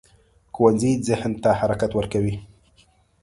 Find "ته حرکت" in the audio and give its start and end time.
1.43-1.91